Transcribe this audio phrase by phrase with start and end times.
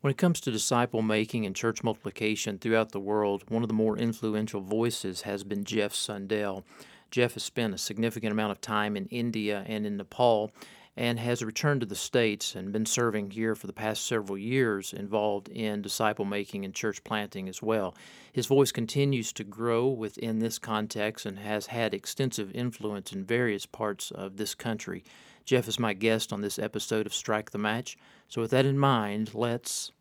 [0.00, 3.74] When it comes to disciple making and church multiplication throughout the world, one of the
[3.74, 6.64] more influential voices has been Jeff Sundell.
[7.10, 10.52] Jeff has spent a significant amount of time in India and in Nepal
[10.96, 14.92] and has returned to the States and been serving here for the past several years,
[14.92, 17.92] involved in disciple making and church planting as well.
[18.32, 23.66] His voice continues to grow within this context and has had extensive influence in various
[23.66, 25.02] parts of this country.
[25.48, 27.96] Jeff is my guest on this episode of Strike the Match.
[28.28, 29.92] So, with that in mind, let's.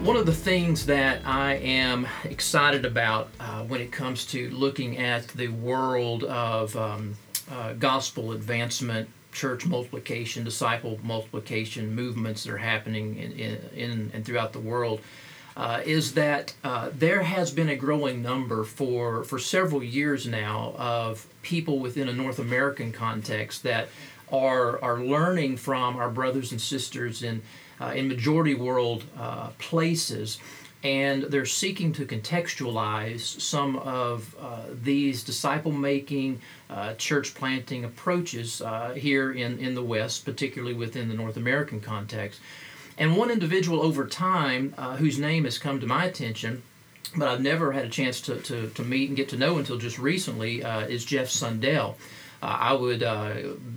[0.02, 4.98] One of the things that I am excited about uh, when it comes to looking
[4.98, 7.16] at the world of um,
[7.52, 14.26] uh, gospel advancement, church multiplication, disciple multiplication movements that are happening in, in, in and
[14.26, 15.02] throughout the world
[15.56, 20.74] uh, is that uh, there has been a growing number for, for several years now
[20.80, 23.88] of people within a North American context that
[24.32, 27.44] are, are learning from our brothers and sisters in
[27.82, 30.40] uh, in majority world uh, places,
[30.84, 38.62] and they're seeking to contextualize some of uh, these disciple making, uh, church planting approaches
[38.62, 42.40] uh, here in, in the West, particularly within the North American context.
[42.98, 46.64] And one individual over time whose name has come to my attention
[47.16, 49.78] but I've never had a chance to, to, to meet and get to know until
[49.78, 51.98] just recently, uh, is Jeff Sundell.
[52.42, 53.34] Uh, I would uh,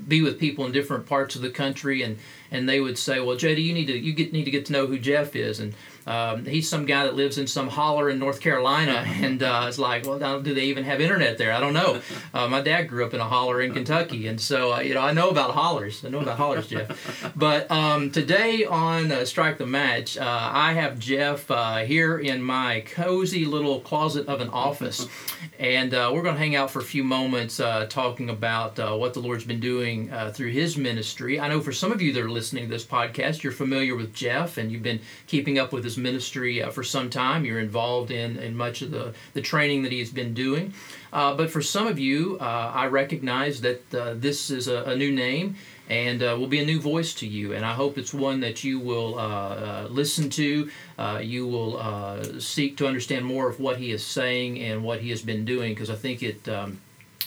[0.08, 2.18] be with people in different parts of the country, and
[2.50, 4.72] and they would say, "Well, JD, you need to you get need to get to
[4.72, 5.74] know who Jeff is." And
[6.06, 9.78] um, he's some guy that lives in some holler in North Carolina, and uh, it's
[9.78, 11.52] like, well, do they even have internet there?
[11.52, 12.00] I don't know.
[12.32, 15.00] Uh, my dad grew up in a holler in Kentucky, and so uh, you know
[15.00, 16.04] I know about hollers.
[16.04, 17.32] I know about hollers, Jeff.
[17.36, 22.42] But um, today on uh, Strike the Match, uh, I have Jeff uh, here in
[22.42, 25.06] my cozy little closet of an office,
[25.58, 29.44] and we're going to hang out for a few moments talking about what the Lord's
[29.44, 31.40] been doing through His ministry.
[31.40, 34.14] I know for some of you that are listening to this podcast, you're familiar with
[34.14, 37.44] Jeff, and you've been keeping up with his ministry uh, for some time.
[37.44, 40.74] You're involved in, in much of the, the training that he's been doing.
[41.12, 44.96] Uh, but for some of you, uh, I recognize that uh, this is a, a,
[44.96, 45.56] new name
[45.88, 47.52] and uh, will be a new voice to you.
[47.52, 49.14] And I hope it's one that you will
[49.90, 50.70] listen to.
[51.20, 55.22] you will seek to understand more of what he is saying and what he has
[55.22, 56.48] been doing because I think it.
[56.48, 56.80] Um,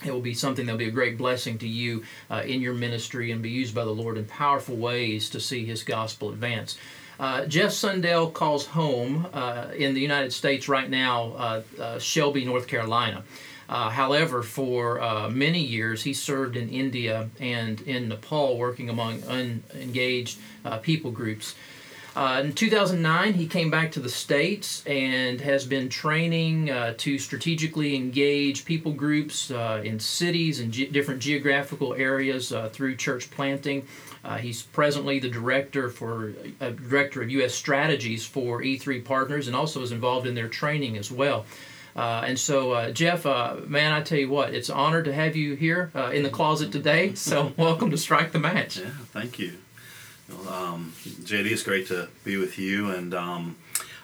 [0.05, 2.73] it will be something that will be a great blessing to you uh, in your
[2.73, 6.77] ministry and be used by the Lord in powerful ways to see His gospel advance.
[7.19, 12.45] Uh, Jeff Sundell calls home uh, in the United States right now, uh, uh Shelby,
[12.45, 13.23] North Carolina.
[13.69, 19.23] Uh, however, for uh, many years, he served in India and in Nepal, working among
[19.23, 20.39] unengaged
[20.83, 21.55] people groups.
[22.43, 26.67] In 2009, he came back to the States and has been training
[26.97, 33.87] to strategically engage people groups in cities and ge- different geographical areas through church planting.
[34.27, 37.53] Uh, he's presently the director for uh, director of U.S.
[37.53, 41.45] strategies for E3 Partners, and also is involved in their training as well.
[41.95, 45.13] Uh, and so, uh, Jeff, uh, man, I tell you what, it's an honor to
[45.13, 47.15] have you here uh, in the closet today.
[47.15, 48.77] So, welcome to Strike the Match.
[48.77, 49.53] Yeah, thank you.
[50.29, 53.55] Well, um, JD, it's great to be with you, and um,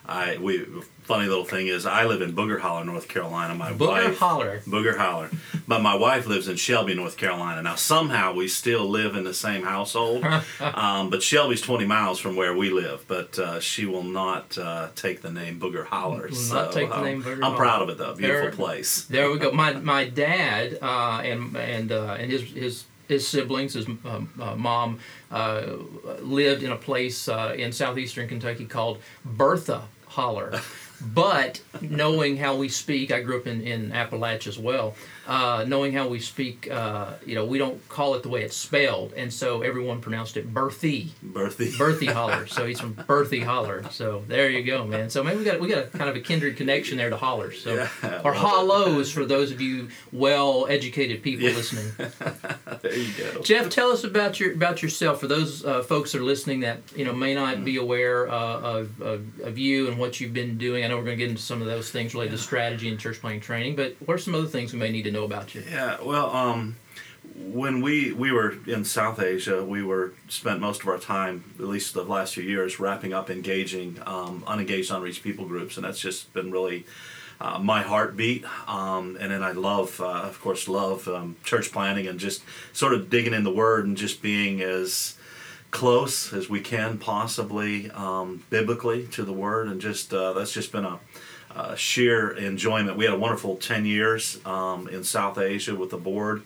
[0.05, 0.65] I we
[1.03, 3.55] funny little thing is I live in Booger Holler, North Carolina.
[3.55, 4.59] My Booger wife, Holler.
[4.59, 5.29] Booger Holler.
[5.67, 7.61] But my wife lives in Shelby, North Carolina.
[7.61, 10.25] Now somehow we still live in the same household.
[10.59, 13.05] um, but Shelby's 20 miles from where we live.
[13.07, 16.27] But uh, she will not uh, take the name Booger Holler.
[16.27, 17.57] Will so, not take the um, name Booger I'm Holler.
[17.57, 18.15] proud of it though.
[18.15, 19.05] Beautiful there, place.
[19.05, 19.51] There we go.
[19.51, 24.55] My my dad uh, and and uh, and his his his siblings, his um, uh,
[24.55, 24.99] mom,
[25.31, 25.73] uh,
[26.19, 30.59] lived in a place uh, in southeastern Kentucky called Bertha Holler.
[31.01, 34.95] but knowing how we speak, I grew up in, in Appalachia as well.
[35.25, 38.57] Uh, knowing how we speak, uh, you know, we don't call it the way it's
[38.57, 41.71] spelled, and so everyone pronounced it Berthy, Berthy.
[41.77, 42.45] Berthy Holler.
[42.53, 43.85] So he's from Berthy Holler.
[43.89, 45.09] So there you go, man.
[45.09, 47.61] So maybe we got we got a kind of a kindred connection there to hollers.
[47.63, 47.73] So
[48.03, 51.55] Yeah, or hollows for those of you well educated people Yeah.
[51.55, 51.91] listening.
[52.81, 53.41] there you go.
[53.41, 56.81] Jeff, tell us about your about yourself for those uh, folks that are listening that
[56.95, 60.57] you know may not be aware uh, of, of of you and what you've been
[60.57, 60.83] doing.
[60.83, 62.99] I know we're going to get into some of those things related to strategy and
[62.99, 65.55] church planting training, but what are some other things we may need to know about
[65.55, 65.63] you?
[65.69, 66.75] Yeah, well, um,
[67.35, 71.65] when we we were in South Asia, we were spent most of our time, at
[71.65, 75.99] least the last few years, wrapping up engaging um, unengaged, unreached people groups, and that's
[75.99, 76.85] just been really
[77.39, 78.45] uh, my heartbeat.
[78.67, 82.43] Um, and then I love, uh, of course, love um, church planting and just
[82.73, 85.15] sort of digging in the Word and just being as
[85.71, 90.71] close as we can possibly um, biblically to the Word, and just uh, that's just
[90.71, 90.99] been a
[91.55, 92.97] uh, sheer enjoyment.
[92.97, 96.43] We had a wonderful 10 years um, in South Asia with the board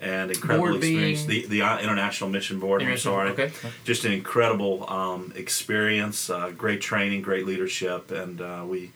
[0.00, 1.24] and incredible Board experience.
[1.24, 3.30] The, the uh, International Mission Board, I'm sorry.
[3.30, 3.52] okay.
[3.84, 8.92] Just an incredible um, experience, uh, great training, great leadership, and uh, we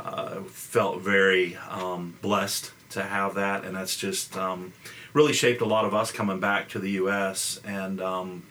[0.00, 3.64] uh, felt very um, blessed to have that.
[3.64, 4.72] And that's just um,
[5.12, 7.60] really shaped a lot of us coming back to the U.S.
[7.64, 8.44] And um,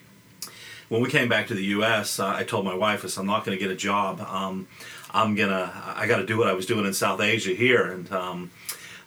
[0.88, 3.26] when we came back to the U.S., uh, I told my wife, I said, I'm
[3.26, 4.20] not going to get a job.
[4.20, 4.68] Um,
[5.12, 8.10] I'm gonna, I got to do what I was doing in South Asia here, and
[8.10, 8.50] um,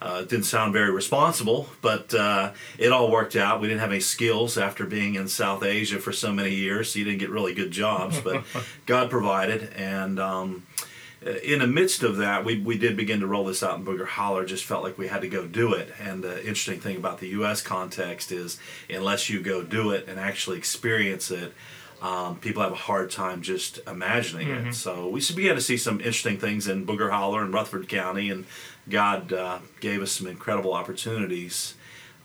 [0.02, 3.60] uh, it didn't sound very responsible, but uh, it all worked out.
[3.60, 7.00] We didn't have any skills after being in South Asia for so many years, so
[7.00, 8.44] you didn't get really good jobs, but
[8.86, 10.20] God provided, and.
[10.20, 10.64] Um,
[11.22, 14.06] in the midst of that, we, we did begin to roll this out in Booger
[14.06, 14.46] Holler.
[14.46, 15.92] Just felt like we had to go do it.
[16.00, 17.62] And the interesting thing about the U.S.
[17.62, 18.60] context is,
[18.90, 21.54] unless you go do it and actually experience it,
[22.02, 24.74] um, people have a hard time just imagining it.
[24.74, 28.46] So we began to see some interesting things in Booger Holler and Rutherford County, and
[28.88, 31.74] God uh, gave us some incredible opportunities.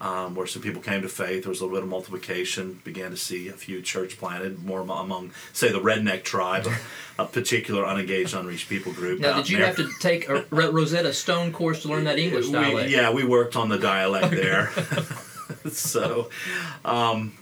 [0.02, 2.80] Um, where some people came to faith, there was a little bit of multiplication.
[2.82, 7.24] Began to see a few church planted, more among, say, the redneck tribe, a, a
[7.24, 9.20] particular unengaged, unreached people group.
[9.20, 9.66] Now, did you there.
[9.68, 12.90] have to take a Rosetta Stone course to learn that English We- dialect?
[12.90, 14.72] yeah, we worked on the dialect there.
[15.70, 16.30] so,
[16.84, 17.34] um,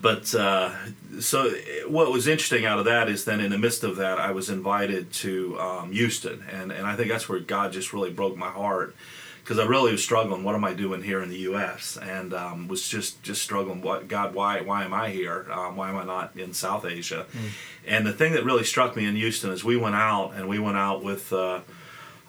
[0.00, 0.72] but uh,
[1.18, 1.50] so
[1.86, 4.48] what was interesting out of that is then in the midst of that, I was
[4.48, 8.48] invited to um, Houston, and and I think that's where God just really broke my
[8.48, 8.96] heart
[9.42, 10.44] because I really was struggling.
[10.44, 11.96] What am I doing here in the U.S.
[12.00, 13.82] and um, was just just struggling.
[13.82, 14.34] What God?
[14.34, 15.46] Why why am I here?
[15.50, 17.26] Um, why am I not in South Asia?
[17.86, 20.58] And the thing that really struck me in Houston is we went out and we
[20.58, 21.32] went out with.
[21.32, 21.60] Uh,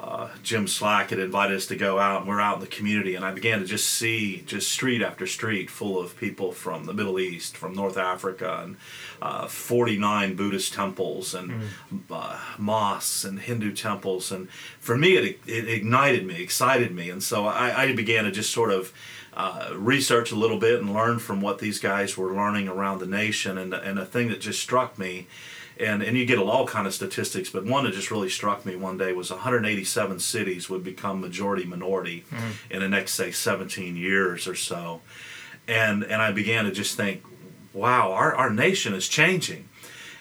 [0.01, 3.13] uh, Jim Slack had invited us to go out, and we're out in the community,
[3.13, 6.94] and I began to just see just street after street full of people from the
[6.94, 8.77] Middle East, from North Africa, and
[9.21, 11.69] uh, 49 Buddhist temples, and
[12.09, 14.50] uh, mosques, and Hindu temples, and
[14.80, 18.51] for me, it, it ignited me, excited me, and so I, I began to just
[18.51, 18.92] sort of
[19.36, 23.06] uh, research a little bit and learn from what these guys were learning around the
[23.06, 25.27] nation, and and a thing that just struck me
[25.81, 28.75] and and you get all kind of statistics, but one that just really struck me
[28.75, 32.24] one day was 187 cities would become majority minority
[32.69, 35.01] in the next say 17 years or so,
[35.68, 37.24] and and I began to just think,
[37.74, 39.68] wow, our our nation is changing,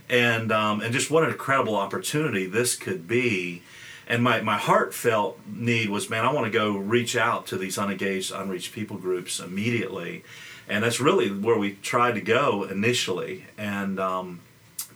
[0.08, 3.62] and um, and just what an incredible opportunity this could be.
[4.08, 7.78] And my, my heartfelt need was, man, I want to go reach out to these
[7.78, 10.24] unengaged, unreached people groups immediately.
[10.68, 13.44] And that's really where we tried to go initially.
[13.56, 14.40] And um,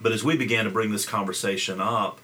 [0.04, 2.20] but as we began to bring this conversation up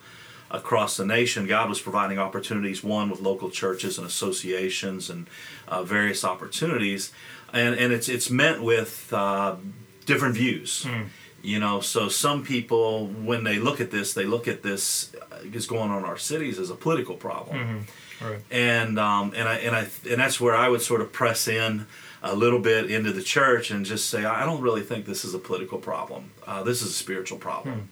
[0.50, 5.28] across the nation, God was providing opportunities, one with local churches and associations and
[5.68, 7.12] uh, various opportunities.
[7.52, 9.56] And, and it's, it's meant with uh,
[10.06, 10.87] different views.
[11.42, 15.37] You know, so some people, when they look at this, they look at this uh,
[15.58, 17.87] is going on in our cities as a political problem
[18.22, 18.40] Right.
[18.50, 21.87] and um, and I and I and that's where I would sort of press in
[22.22, 25.34] a little bit into the church and just say I don't really think this is
[25.34, 26.30] a political problem.
[26.46, 27.88] Uh, this is a spiritual problem.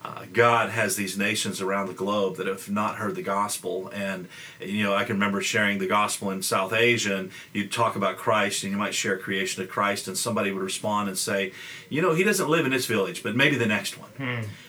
[0.00, 4.28] Uh, God has these nations around the globe that have not heard the gospel, and
[4.60, 8.16] you know I can remember sharing the gospel in South Asia, and you'd talk about
[8.16, 11.52] Christ, and you might share creation of Christ, and somebody would respond and say,
[11.88, 14.10] you know, he doesn't live in this village, but maybe the next one.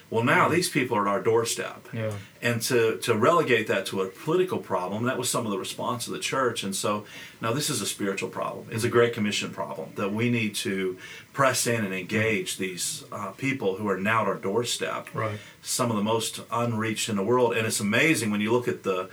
[0.10, 1.88] Well, now these people are at our doorstep.
[1.94, 2.14] Yeah.
[2.42, 6.08] and to, to relegate that to a political problem that was some of the response
[6.08, 6.64] of the church.
[6.64, 7.06] And so
[7.42, 8.68] now this is a spiritual problem.
[8.72, 10.98] It's a great commission problem that we need to
[11.34, 15.14] press in and engage these uh, people who are now at our doorstep.
[15.14, 15.40] Right.
[15.62, 17.54] some of the most unreached in the world.
[17.54, 19.10] And it's amazing when you look at the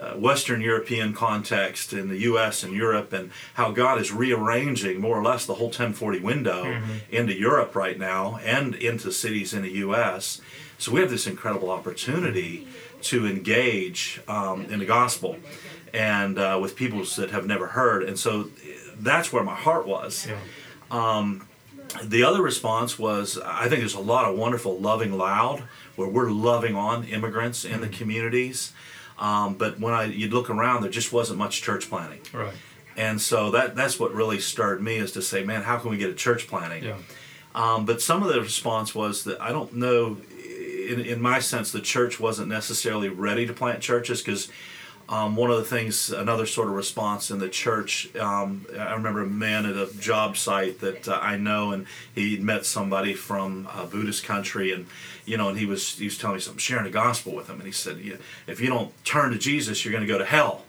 [0.00, 2.62] uh, Western European context in the U.S.
[2.64, 7.14] and Europe, and how God is rearranging more or less the whole 1040 window Mm-hmm.
[7.14, 10.40] into Europe right now and into cities in the U.S.
[10.78, 12.66] So we have this incredible opportunity
[13.02, 15.36] to engage um, in the gospel
[15.92, 18.50] and uh, with people that have never heard, and so
[18.98, 20.26] that's where my heart was.
[20.26, 20.38] Yeah.
[22.02, 25.62] The other response was I think there's a lot of wonderful loving loud
[25.96, 28.72] where we're loving on immigrants in the communities.
[29.18, 32.54] Um, but when I you'd look around, there just wasn't much church planting, Right.
[32.96, 35.96] and so that that's what really stirred me is to say, man, how can we
[35.96, 36.84] get a church planting?
[36.84, 36.96] Yeah.
[37.54, 40.16] Um, but some of the response was that I don't know,
[40.88, 44.48] in, in my sense, the church wasn't necessarily ready to plant churches because
[45.08, 49.22] um, one of the things, another sort of response in the church, um, I remember
[49.22, 53.68] a man at a job site that uh, I know, and he met somebody from
[53.74, 54.86] a Buddhist country, and
[55.26, 57.56] you know, and he was he was telling me something, sharing the gospel with him,
[57.56, 60.24] and he said, "Yeah, if you don't turn to Jesus, you're going to go to
[60.24, 60.64] hell.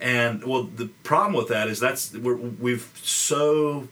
[0.00, 3.86] And well, the problem with that is that's we're, we've so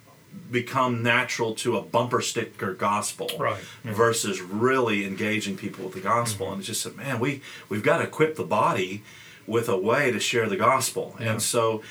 [0.51, 3.93] become natural to a bumper sticker gospel Right, yeah.
[3.93, 7.99] versus really engaging people with the gospel and it's just said man we we've got
[7.99, 9.03] to equip the body
[9.51, 11.33] with a way to share the gospel Yeah.
[11.33, 11.83] and so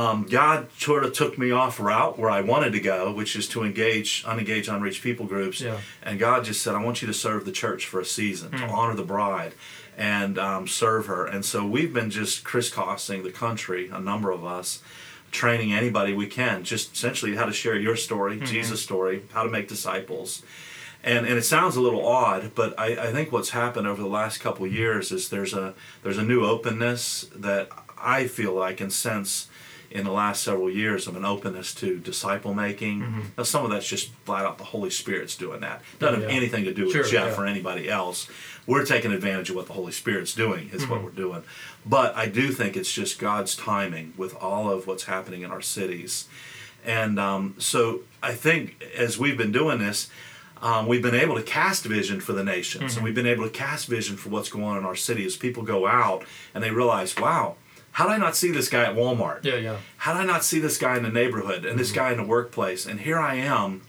[0.00, 3.48] um, God sort of took me off route where I wanted to go, which is
[3.48, 5.60] to engage unengaged, unreached people groups.
[5.60, 5.78] Yeah.
[6.00, 8.64] And God just said, I want you to serve the church for a season, to
[8.78, 9.52] honor the bride
[9.98, 11.26] and um, serve her.
[11.26, 14.80] And so we've been just crisscrossing the country, a number of us,
[15.32, 19.50] training anybody we can, just essentially how to share your story, Jesus' story, how to
[19.50, 20.42] make disciples.
[21.02, 24.08] And, and it sounds a little odd, but I, I think what's happened over the
[24.08, 28.80] last couple of years is there's a there's a new openness that I feel like
[28.82, 29.48] and sense
[29.90, 33.32] in the last several years of an openness to disciple making.
[33.36, 35.82] Now, some of that's just flat out the Holy Spirit's doing that.
[35.98, 36.36] Doesn't have Yeah.
[36.36, 37.42] anything to do with Sure, Jeff yeah.
[37.42, 38.28] or anybody else.
[38.68, 41.42] We're taking advantage of what the Holy Spirit's doing, is what we're doing.
[41.84, 45.62] But I do think it's just God's timing with all of what's happening in our
[45.62, 46.28] cities.
[46.84, 50.08] And um, so I think as we've been doing this,
[50.62, 53.04] um, we've been able to cast vision for the nations, and mm-hmm.
[53.04, 55.62] we've been able to cast vision for what's going on in our city as people
[55.62, 56.24] go out
[56.54, 57.56] and they realize, wow,
[57.92, 59.44] how did I not see this guy at Walmart?
[59.44, 59.56] Yeah.
[59.56, 59.76] Yeah.
[59.96, 61.98] How did I not see this guy in the neighborhood and this mm-hmm.
[61.98, 62.86] guy in the workplace?
[62.86, 63.82] And here I am,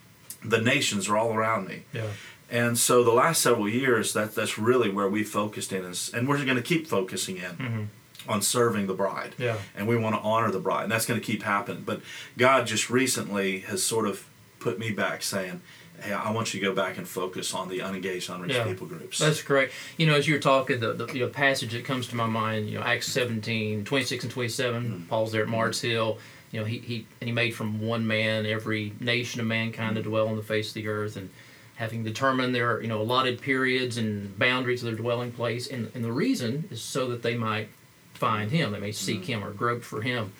[0.43, 1.83] the nations are all around me.
[1.93, 2.07] Yeah.
[2.49, 6.27] And so the last several years, that that's really where we focused in, is, and
[6.27, 7.83] we're going to keep focusing in mm-hmm.
[8.27, 9.35] on serving the bride.
[9.37, 9.57] Yeah.
[9.75, 11.83] And we want to honor the bride, and that's going to keep happening.
[11.85, 12.01] But
[12.37, 14.27] God just recently has sort of
[14.59, 15.61] put me back, saying,
[16.01, 18.65] "Hey, I want you to go back and focus on the unengaged, unreached Yeah.
[18.65, 19.69] people groups." That's great.
[19.97, 22.25] You know, as you were talking, the, the you know, passage that comes to my
[22.25, 25.03] mind, you know, Acts 17, 26 and 27, hmm.
[25.03, 26.17] Paul's there at Mars Hill.
[26.51, 30.01] You know, he, he and he made from one man every nation of mankind to
[30.01, 30.09] hmm.
[30.09, 31.29] dwell on the face of the earth, and
[31.75, 36.03] having determined their you know allotted periods and boundaries of their dwelling place, and, and
[36.03, 37.69] the reason is so that they might
[38.13, 39.31] find him, they may seek hmm.
[39.31, 40.33] him or grope for him,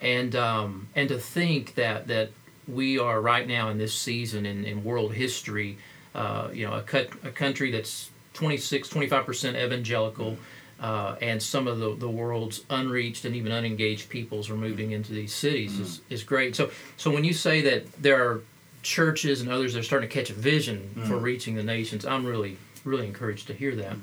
[0.00, 2.30] and um, and to think that that
[2.72, 5.78] we are right now in this season in, in world history,
[6.14, 10.36] uh, you know, a, cut, a country that's 26, 25% evangelical,
[10.80, 15.12] uh, and some of the, the world's unreached and even unengaged peoples are moving into
[15.12, 16.56] these cities is, is great.
[16.56, 18.42] So, so when you say that there are
[18.82, 22.24] churches and others that are starting to catch a vision for reaching the nations, I'm
[22.24, 23.96] really, really encouraged to hear that.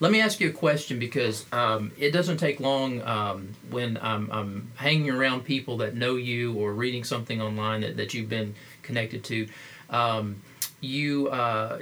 [0.00, 4.30] Let me ask you a question because um, it doesn't take long um, when I'm,
[4.30, 8.54] I'm hanging around people that know you or reading something online that, that you've been
[8.82, 9.48] connected to.
[9.90, 10.42] Um,
[10.80, 11.78] you, uh,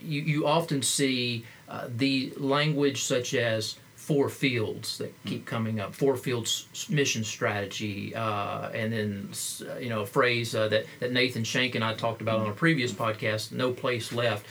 [0.00, 5.92] you you often see uh, the language such as four fields that keep coming up.
[5.94, 9.28] Four fields mission strategy, uh, and then
[9.68, 12.48] uh, you know a phrase uh, that that Nathan Shank and I talked about on
[12.48, 13.50] a previous podcast.
[13.50, 14.46] No place left.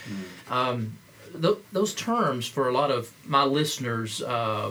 [0.50, 0.98] Um,
[1.40, 4.70] th- those terms for a lot of my listeners uh,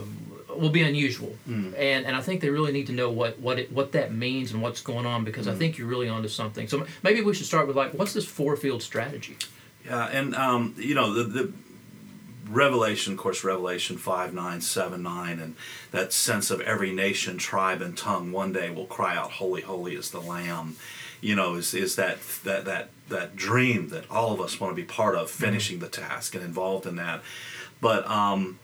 [0.56, 1.74] will be unusual, and
[2.06, 4.62] and I think they really need to know what what it, what that means and
[4.62, 6.68] what's going on because I think you're really onto something.
[6.68, 9.36] So maybe we should start with like, what's this four field strategy?
[9.84, 11.52] Yeah, and um, you know the, the
[12.48, 15.56] Revelation, of course, Revelation five nine seven nine, and
[15.90, 19.94] that sense of every nation, tribe, and tongue one day will cry out, "Holy, holy
[19.94, 20.76] is the Lamb."
[21.20, 24.82] You know, is is that that that that dream that all of us want to
[24.82, 27.22] be part of, finishing the task and involved in that.
[27.80, 28.58] But um,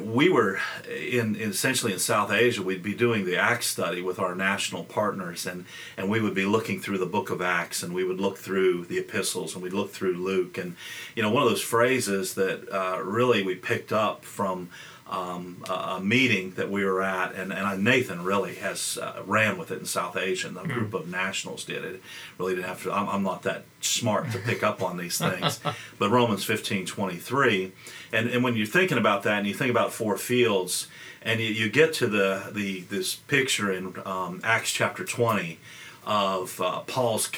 [0.00, 0.58] we were
[0.88, 2.62] in, in essentially in South Asia.
[2.62, 6.46] We'd be doing the Acts study with our national partners, and and we would be
[6.46, 9.72] looking through the Book of Acts, and we would look through the epistles, and we'd
[9.72, 10.76] look through Luke, and
[11.14, 14.70] you know one of those phrases that uh, really we picked up from
[15.14, 19.56] um, a, a meeting that we were at, and, and Nathan really has uh, ran
[19.56, 20.48] with it in South Asia.
[20.48, 22.02] And the group of nationals did it.
[22.38, 22.92] Really didn't have to.
[22.92, 25.60] I'm, I'm not that smart to pick up on these things,
[25.98, 27.72] but Romans 15, 23,
[28.12, 30.88] and and when you're thinking about that, and you think about four fields,
[31.22, 35.58] and you, you get to the the this picture in um, Acts chapter 20
[36.06, 37.30] of uh, Paul's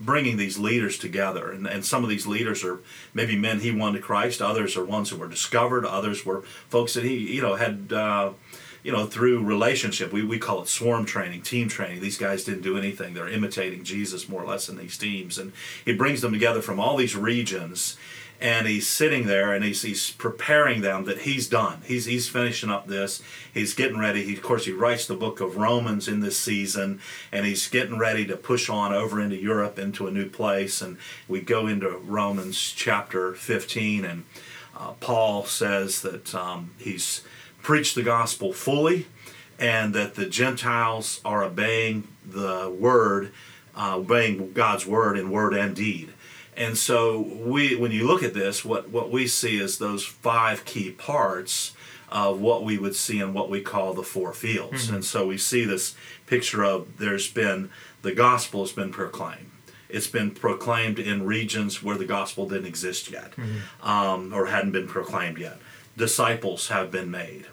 [0.00, 1.50] bringing these leaders together.
[1.50, 2.80] And, and some of these leaders are
[3.14, 6.94] maybe men he won to Christ, others are ones who were discovered, others were folks
[6.94, 7.92] that he, you know, had.
[7.92, 8.32] Uh,
[8.84, 12.00] you know, through relationship, we, we call it swarm training, team training.
[12.00, 13.14] These guys didn't do anything.
[13.14, 15.38] They're imitating Jesus more or less in these teams.
[15.38, 15.52] And
[15.84, 17.96] he brings them together from all these regions
[18.42, 21.80] and he's sitting there and he's, he's preparing them that he's done.
[21.86, 23.22] He's, he's finishing up this.
[23.54, 24.24] He's getting ready.
[24.24, 27.98] He, of course, he writes the book of Romans in this season, and he's getting
[27.98, 30.82] ready to push on over into Europe, into a new place.
[30.82, 34.24] And we go into Romans chapter 15, and
[34.76, 37.22] uh, Paul says that um, he's
[37.62, 39.06] preached the gospel fully
[39.60, 43.30] and that the Gentiles are obeying the word,
[43.76, 46.11] uh, obeying God's word in word and deed.
[46.56, 50.64] And so we, when you look at this, what, what we see is those five
[50.64, 51.74] key parts
[52.10, 54.86] of what we would see in what we call the four fields.
[54.86, 54.96] Mm-hmm.
[54.96, 55.94] And so we see this
[56.26, 57.70] picture of there's been
[58.02, 59.50] the gospel has been proclaimed.
[59.88, 63.86] It's been proclaimed in regions where the gospel didn't exist yet mm-hmm.
[63.86, 65.58] um, or hadn't been proclaimed yet.
[65.96, 67.46] Disciples have been made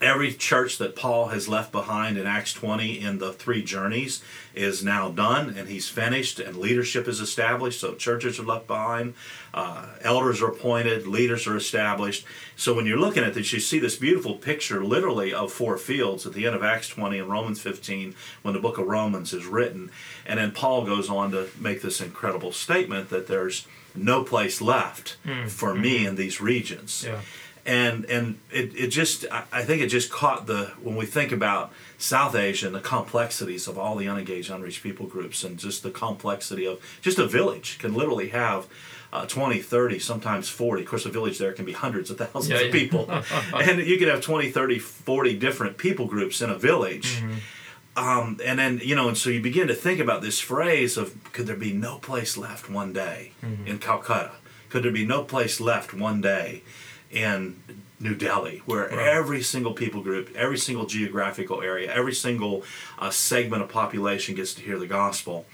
[0.00, 4.22] every church that Paul has left behind in Acts 20 in the three journeys
[4.54, 7.80] is now done and he's finished and leadership is established.
[7.80, 9.14] So churches are left behind,
[9.52, 12.24] uh, elders are appointed, leaders are established.
[12.56, 16.26] So when you're looking at this, you see this beautiful picture literally of four fields
[16.26, 19.44] at the end of Acts 20 and Romans 15 when the book of Romans is
[19.44, 19.90] written.
[20.24, 25.18] And then Paul goes on to make this incredible statement that there's no place left
[25.26, 25.48] mm.
[25.50, 25.82] for mm-hmm.
[25.82, 27.04] me in these regions.
[27.06, 27.20] Yeah
[27.70, 31.72] and and it, it just I think it just caught the when we think about
[31.98, 35.90] South Asia and the complexities of all the unengaged unreached people groups and just the
[35.92, 38.66] complexity of just a village can literally have
[39.12, 42.60] uh, 20 30 sometimes 40 of course a village there can be hundreds of thousands
[42.60, 43.08] yeah, of people.
[43.54, 47.20] And you could have 20 30 40 different people groups in a village.
[47.20, 48.08] Mm-hmm.
[48.08, 51.16] um, and then you know and so you begin to think about this phrase of
[51.32, 53.64] could there be no place left one day mm-hmm.
[53.68, 54.32] in calcutta?
[54.70, 56.62] Could there be no place left one day
[57.10, 57.62] in
[58.00, 58.98] New Delhi, where right.
[58.98, 62.62] every single people group, every single geographical area, every single
[62.98, 65.44] uh, segment of population gets to hear the gospel.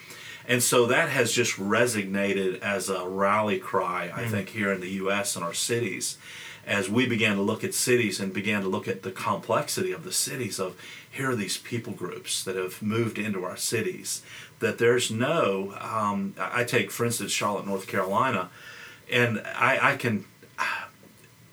[0.49, 4.31] And so that has just resonated as a rally cry, I mm.
[4.31, 5.35] think, here in the U.S.
[5.35, 6.19] and our cities,
[6.65, 10.05] as we began to look at cities and began to look at the complexity of
[10.05, 10.61] the cities.
[10.61, 14.23] Of here are these people groups that have moved into our cities.
[14.61, 18.51] That there's no, um, I take for instance Charlotte, North Carolina,
[19.11, 20.27] and I, I can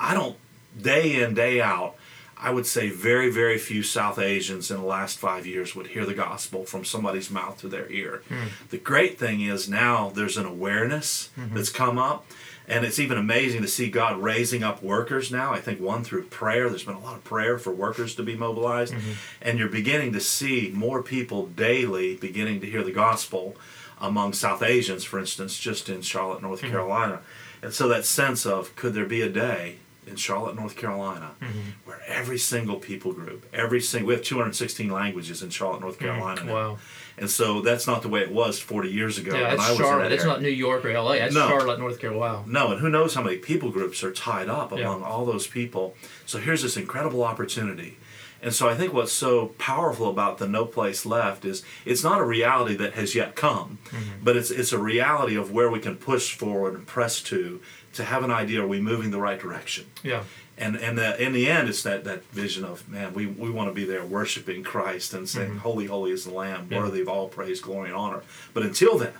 [0.03, 0.35] I don't,
[0.79, 1.95] day in, day out,
[2.37, 6.05] I would say very, very few South Asians in the last five years would hear
[6.05, 8.21] the gospel from somebody's mouth to their ear.
[8.29, 8.69] Mm.
[8.69, 11.55] The great thing is now there's an awareness mm-hmm.
[11.55, 12.25] that's come up.
[12.67, 15.53] And it's even amazing to see God raising up workers now.
[15.53, 16.69] I think one through prayer.
[16.69, 18.93] There's been a lot of prayer for workers to be mobilized.
[18.93, 19.11] Mm-hmm.
[19.41, 23.57] And you're beginning to see more people daily beginning to hear the gospel
[23.99, 26.71] among South Asians, for instance, just in Charlotte, North mm-hmm.
[26.71, 27.19] Carolina.
[27.61, 31.59] And so that sense of could there be a day in Charlotte, North Carolina, mm-hmm.
[31.85, 36.05] where every single people group, every single, we have 216 languages in Charlotte, North mm-hmm.
[36.05, 36.41] Carolina.
[36.41, 36.77] Mm, wow.
[37.17, 39.37] And so that's not the way it was 40 years ago.
[39.37, 40.11] Yeah, it's Charlotte.
[40.11, 41.11] It's not New York or LA.
[41.13, 41.47] It's no.
[41.47, 42.39] Charlotte, North Carolina.
[42.39, 42.45] Wow.
[42.47, 45.07] No, and who knows how many people groups are tied up among yeah.
[45.07, 45.95] all those people.
[46.25, 47.97] So here's this incredible opportunity.
[48.43, 52.19] And so I think what's so powerful about the No Place Left is it's not
[52.19, 54.21] a reality that has yet come, mm-hmm.
[54.21, 57.61] but it's it's a reality of where we can push forward and press to
[57.93, 60.23] to have an idea are we moving the right direction yeah
[60.58, 63.69] and and the, in the end it's that that vision of man we, we want
[63.69, 65.60] to be there worshiping christ and saying mm-hmm.
[65.60, 66.79] holy holy is the lamb yeah.
[66.79, 68.21] worthy of all praise glory and honor
[68.53, 69.13] but until then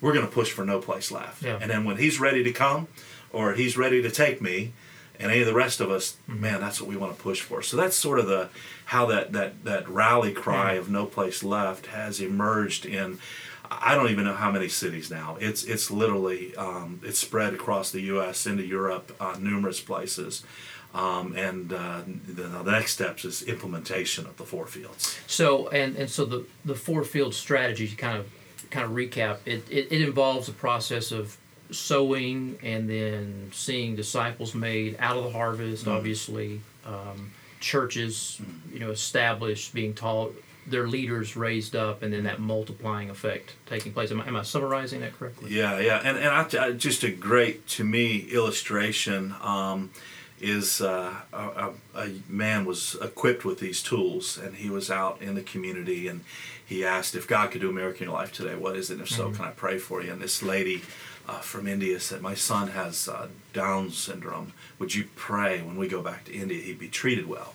[0.00, 1.58] we're going to push for no place left yeah.
[1.60, 2.88] and then when he's ready to come
[3.32, 4.72] or he's ready to take me
[5.18, 6.40] and any of the rest of us mm-hmm.
[6.40, 8.48] man that's what we want to push for so that's sort of the
[8.86, 10.80] how that that that rally cry mm-hmm.
[10.80, 13.18] of no place left has emerged in
[13.70, 15.36] I don't even know how many cities now.
[15.40, 18.46] It's it's literally um, it's spread across the U.S.
[18.46, 20.44] into Europe, uh, numerous places.
[20.92, 25.20] Um, and uh, the, the, next steps is implementation of the four fields.
[25.28, 28.26] So and and so the the four field strategy kind of
[28.70, 31.36] kind of recap it, it, it involves a process of
[31.70, 35.84] sowing and then seeing disciples made out of the harvest.
[35.84, 35.96] Mm-hmm.
[35.96, 37.30] Obviously, um,
[37.60, 38.74] churches mm-hmm.
[38.74, 40.34] you know established, being taught
[40.66, 44.10] their leaders raised up and then that multiplying effect taking place.
[44.10, 45.50] Am I, am I summarizing that correctly?
[45.50, 46.00] Yeah, yeah.
[46.04, 49.90] And, and I, just a great, to me, illustration um,
[50.40, 55.20] is uh, a, a, a man was equipped with these tools, and he was out
[55.20, 56.24] in the community, and
[56.64, 58.54] he asked if God could do a miracle in your life today.
[58.54, 58.94] What is it?
[58.94, 60.12] And if so, can I pray for you?
[60.12, 60.82] And this lady
[61.28, 64.52] uh, from India said, "My son has uh, Down syndrome.
[64.78, 67.54] Would you pray when we go back to India he'd be treated well?"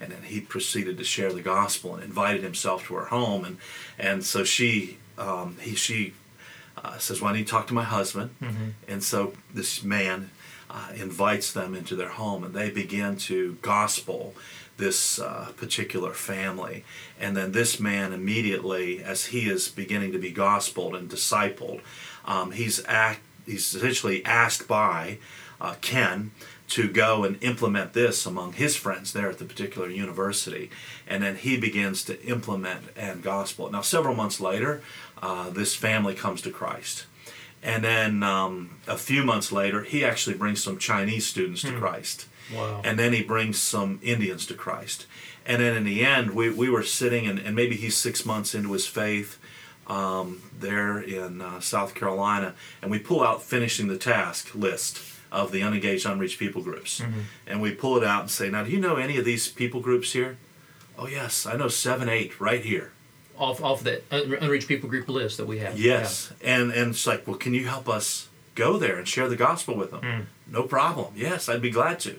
[0.00, 3.56] And then he proceeded to share the gospel and invited himself to her home, and
[3.98, 6.12] and so she um, he she
[6.82, 8.30] uh, says, "Well, I need to talk to my husband,"
[8.86, 10.30] and so this man
[10.70, 14.34] uh, invites them into their home, and they begin to gospel
[14.76, 16.84] this uh, particular family.
[17.18, 21.80] And then this man immediately, as he is beginning to be gospeled and discipled,
[22.26, 25.18] um, he's act, he's essentially asked by
[25.60, 26.32] uh, Ken
[26.68, 30.70] to go and implement this among his friends there at the particular university.
[31.06, 33.70] And then he begins to implement and gospel.
[33.70, 34.82] Now, several months later,
[35.22, 37.06] uh, this family comes to Christ.
[37.62, 42.26] And then um, a few months later, he actually brings some Chinese students to Christ.
[42.54, 42.80] Wow.
[42.84, 45.06] And then he brings some Indians to Christ.
[45.44, 48.54] And then in the end, we, we were sitting, and, and maybe he's six months
[48.54, 49.38] into his faith
[49.86, 54.98] um, there in uh, South Carolina, and we pull out finishing the task list
[55.32, 57.02] of the unengaged, unreached people groups.
[57.46, 59.80] And we pull it out and say, Now, do you know any of these people
[59.80, 60.36] groups here?
[60.98, 62.92] Oh, yes, I know seven, eight right here.
[63.38, 65.78] off off that unreached people group list that we have.
[65.78, 69.36] Yes, and and it's like, well, can you help us go there and share the
[69.36, 70.00] gospel with them?
[70.00, 70.20] Hmm.
[70.54, 71.12] No problem.
[71.14, 72.16] Yes, I'd be glad to.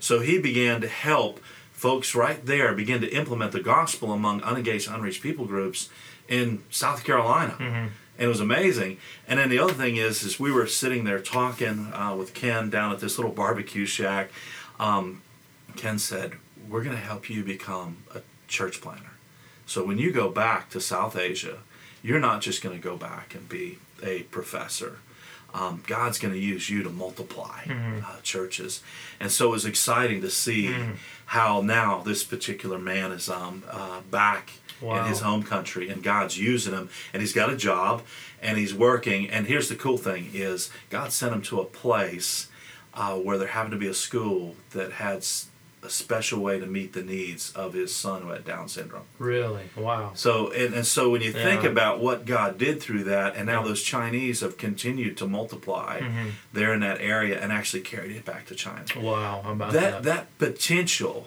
[0.00, 1.38] So he began to help
[1.72, 5.88] folks right there begin to implement the gospel among unengaged, unreached people groups
[6.28, 7.54] in South Carolina.
[7.58, 7.86] Mm-hmm.
[8.20, 8.98] And it was amazing.
[9.26, 12.68] And then the other thing is, is we were sitting there talking uh, with Ken
[12.68, 14.30] down at this little barbecue shack.
[14.78, 15.22] Um,
[15.74, 16.34] Ken said,
[16.68, 19.12] "We're going to help you become a church planter."
[19.64, 21.60] So when you go back to South Asia,
[22.02, 24.98] you're not just going to go back and be a professor.
[25.54, 27.64] Um, God's going to use you to multiply
[28.04, 28.82] uh, churches,
[29.18, 30.66] and so it was exciting to see
[31.26, 34.50] how now this particular man is um, uh, back
[34.80, 35.00] Wow.
[35.02, 38.02] in his home country, and God's using him, and he's got a job,
[38.42, 39.28] and he's working.
[39.30, 42.48] And here's the cool thing: is God sent him to a place
[42.94, 45.24] uh, where there happened to be a school that had
[45.82, 49.04] a special way to meet the needs of his son who had Down syndrome.
[49.18, 49.70] Really?
[49.74, 50.10] Wow.
[50.14, 53.62] So and, and so when you think about what God did through that, and now
[53.62, 56.28] those Chinese have continued to multiply Mm-hmm.
[56.52, 58.84] there in that area and actually carried it back to China.
[58.98, 59.40] Wow.
[59.42, 60.28] How about That that?
[60.38, 61.26] that potential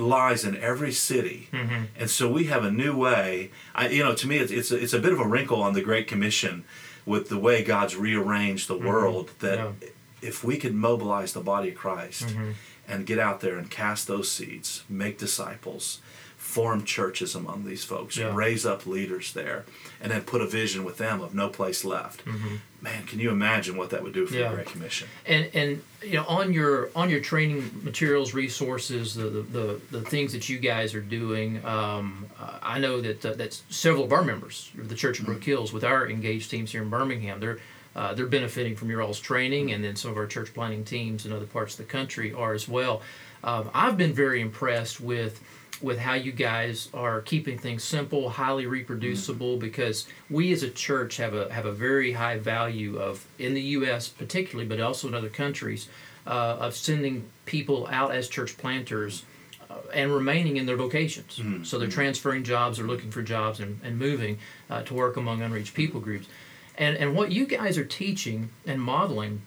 [0.00, 1.84] lies in every city, Mm-hmm.
[1.98, 3.50] and so we have a new way.
[3.74, 5.72] I, you know, to me, it's it's a, it's a bit of a wrinkle on
[5.74, 6.64] the Great Commission
[7.06, 9.30] with the way God's rearranged the world.
[9.40, 9.82] That Mm-hmm.
[9.82, 9.88] Yeah.
[10.30, 12.50] if we could mobilize the body of Christ Mm-hmm.
[12.88, 16.00] and get out there and cast those seeds, make disciples,
[16.52, 18.34] form churches among these folks, Yeah.
[18.34, 19.64] raise up leaders there,
[20.02, 22.22] and then put a vision with them of no place left.
[22.82, 24.42] Man, can you imagine what that would do for Mm-hmm.
[24.42, 24.48] Yeah.
[24.50, 25.08] the Great Commission?
[25.24, 30.02] and and you know on your on your training materials resources the the, the, the
[30.02, 34.12] things that you guys are doing um, uh, i know that uh, that several of
[34.12, 37.38] our members of the church of brook hills with our engaged teams here in birmingham
[37.40, 37.58] they're
[37.94, 41.24] uh, they're benefiting from your all's training and then some of our church planting teams
[41.26, 42.94] in other parts of the country are as well
[43.44, 45.34] um, i've been very impressed with
[45.82, 49.56] with how you guys are keeping things simple, highly reproducible.
[49.56, 53.62] Because we as a church have a have a very high value of in the
[53.62, 54.08] U.S.
[54.08, 55.88] particularly, but also in other countries,
[56.26, 59.24] uh, of sending people out as church planters
[59.70, 61.40] uh, and remaining in their vocations.
[61.68, 64.38] So they're transferring jobs or looking for jobs and, and moving
[64.70, 66.28] uh, to work among unreached people groups.
[66.78, 69.42] And and what you guys are teaching and modeling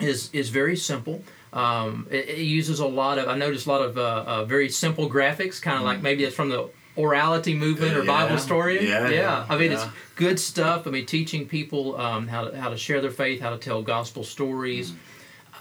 [0.00, 1.22] is is very simple.
[1.58, 4.68] Um, it, it uses a lot of I noticed a lot of uh, uh, very
[4.68, 8.88] simple graphics, kind of like maybe it's from the orality movement or Bible story.
[8.88, 10.86] Yeah, yeah, I mean, it's good stuff.
[10.86, 13.82] I mean, teaching people um, how to how to share their faith, how to tell
[13.82, 14.92] gospel stories,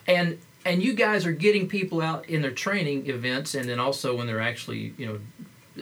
[0.06, 4.16] and and you guys are getting people out in their training events, and then also
[4.16, 5.20] when they're actually you know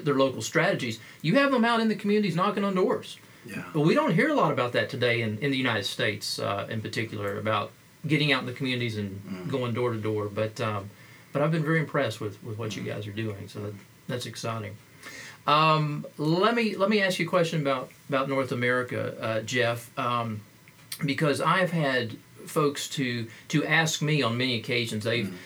[0.01, 0.97] their local strategies.
[1.23, 3.17] You have them out in the communities knocking on doors.
[3.45, 3.63] Yeah.
[3.73, 6.67] But we don't hear a lot about that today in, in the United States, uh,
[6.69, 7.71] in particular, about
[8.07, 10.27] getting out in the communities and going door to door.
[10.27, 10.89] But um,
[11.33, 13.73] but I've been very impressed with, with what you guys are doing, so that,
[14.07, 14.75] that's exciting.
[15.47, 19.97] Um, let me let me ask you a question about about North America, uh, Jeff,
[19.99, 20.41] um,
[21.05, 22.15] because I've had
[22.45, 25.03] folks to to ask me on many occasions.
[25.03, 25.37] They've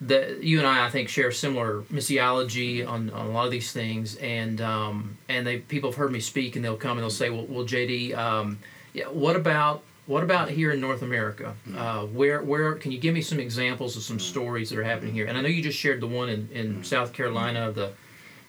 [0.00, 3.72] the you and I, I think, share similar missiology on, on a lot of these
[3.72, 7.10] things, and um, and they people have heard me speak, and they'll come and they'll
[7.10, 8.58] say, "Well, well, JD, um,
[8.92, 11.54] yeah, what about what about here in North America?
[11.64, 11.78] Hmm.
[11.78, 14.22] Uh, where where can you give me some examples of some hmm.
[14.22, 15.26] stories that are happening here?
[15.26, 16.82] And I know you just shared the one in, in hmm.
[16.82, 17.92] South Carolina of the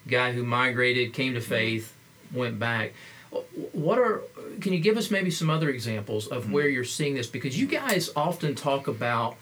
[0.08, 1.94] guy who migrated, came to faith,
[2.34, 2.94] went back.
[3.34, 3.40] Uh,
[3.72, 4.22] what are
[4.62, 7.28] can you give us maybe some other examples of where you're seeing this?
[7.28, 9.38] Because you guys often talk about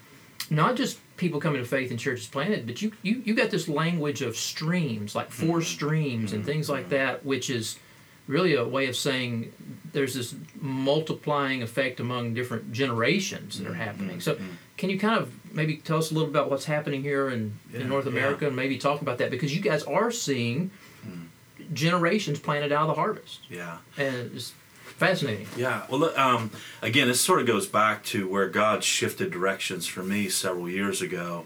[0.49, 3.67] not just people coming to faith in churches planted, but you, you, you got this
[3.67, 5.61] language of streams, like 4 Mm-hmm.
[5.61, 7.77] streams and things like that, which is
[8.27, 9.51] really a way of saying
[9.91, 13.63] there's this multiplying effect among different generations Mm-hmm.
[13.65, 14.21] that are happening.
[14.21, 14.37] So,
[14.77, 17.81] can you kind of maybe tell us a little about what's happening here in, Yeah,
[17.81, 18.11] in North yeah.
[18.11, 19.29] America and maybe talk about that?
[19.31, 20.71] Because you guys are seeing
[21.07, 21.27] Mm.
[21.73, 23.39] generations planted out of the harvest.
[23.49, 23.77] Yeah.
[23.97, 24.53] And it's
[24.97, 25.47] fascinating.
[25.57, 25.83] Yeah.
[25.89, 26.49] Well, um,
[26.81, 31.01] again, this sort of goes back to where God shifted directions for me several years
[31.01, 31.45] ago.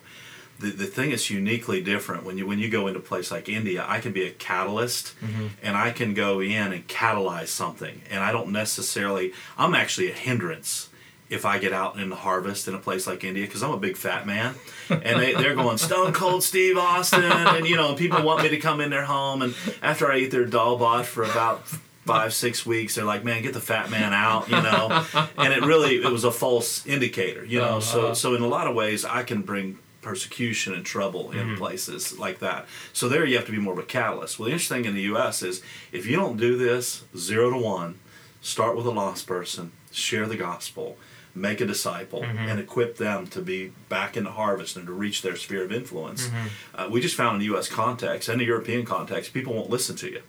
[0.59, 3.47] The, the thing is uniquely different when you when you go into a place like
[3.47, 3.85] India.
[3.87, 5.47] I can be a catalyst, mm-hmm.
[5.61, 9.33] and I can go in and catalyze something, and I don't necessarily.
[9.57, 10.89] I'm actually a hindrance
[11.29, 13.77] if I get out in the harvest in a place like India because I'm a
[13.77, 14.55] big fat man,
[14.89, 18.57] and they, they're going Stone Cold Steve Austin, and you know people want me to
[18.57, 21.67] come in their home, and after I eat their dal bhat for about
[22.07, 25.05] five six weeks they're like man get the fat man out you know?
[25.37, 27.65] And it really it was a false indicator you know?
[27.65, 27.81] Uh-huh.
[27.81, 31.55] So so in a lot of ways i can bring persecution and trouble in mm-hmm.
[31.55, 32.65] places like that.
[32.93, 34.39] So there you have to be more of a catalyst.
[34.39, 37.57] Well the interesting thing in the us is if you don't do this zero to
[37.57, 37.99] one
[38.41, 40.97] start with a lost person share the gospel
[41.33, 42.37] make a disciple mm-hmm.
[42.37, 45.71] and equip them to be back in the harvest and to reach their sphere of
[45.71, 46.47] influence mm-hmm.
[46.75, 49.95] uh, we just found in the us context and the european context people won't listen
[49.95, 50.21] to you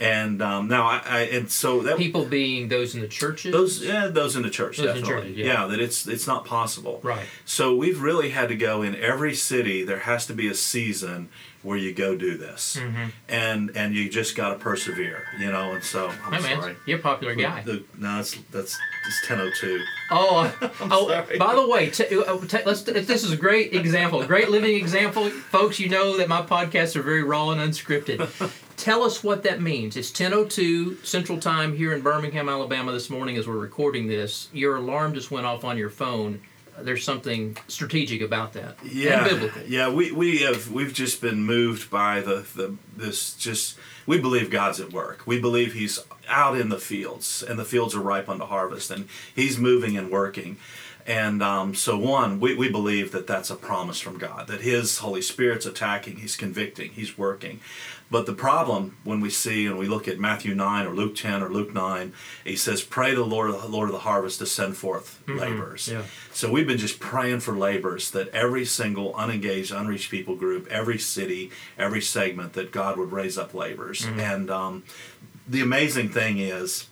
[0.00, 3.52] and um, now I, I and so that People being those in the churches.
[3.52, 5.66] those yeah those in the church Those in definitely churches, yeah.
[5.66, 7.26] that it's it's not possible Right.
[7.44, 11.28] so we've really had to go in every city there has to be a season
[11.62, 12.78] where you go do this
[13.28, 16.76] and and you just got to persevere you know and so I'm Hey man, sorry
[16.86, 17.62] you're a popular guy.
[17.62, 19.80] The- no that's that's it's 1002
[20.10, 21.08] Oh, oh!
[21.08, 21.36] sorry.
[21.38, 22.82] By the way, t- uh, t- let's.
[22.82, 25.80] This is a great example, great living example, folks.
[25.80, 28.20] You know that my podcasts are very raw and unscripted.
[28.76, 29.96] Tell us what that means.
[29.96, 32.92] It's 10:02 Central Time here in Birmingham, Alabama.
[32.92, 36.40] This morning, as we're recording this, your alarm just went off on your phone.
[36.78, 39.48] There's something strategic about that, yeah.
[39.66, 44.50] Yeah, we, we have we've just been moved by the, the this just we believe
[44.50, 45.22] God's at work.
[45.26, 49.08] We believe He's out in the fields, and the fields are ripe unto harvest, and
[49.34, 50.58] He's moving and working.
[51.06, 54.98] And um, so, one, we, we believe that that's a promise from God, that His
[54.98, 57.60] Holy Spirit's attacking, He's convicting, He's working.
[58.08, 61.42] But the problem when we see and we look at Matthew 9 or Luke 10
[61.42, 62.12] or Luke 9,
[62.44, 65.88] He says, Pray to the Lord, the Lord of the harvest to send forth laborers.
[65.88, 66.02] yeah.
[66.32, 70.98] So we've been just praying for laborers that every single unengaged, unreached people group, every
[70.98, 74.06] city, every segment, that God would raise up laborers.
[74.06, 74.84] And um,
[75.48, 76.88] the amazing thing is,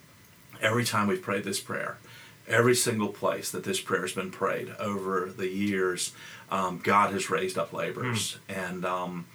[0.60, 1.98] every time we've prayed this prayer,
[2.48, 6.12] every single place that this prayer has been prayed over the years,
[6.50, 8.38] um, God has raised up laborers.
[8.48, 9.26] And um,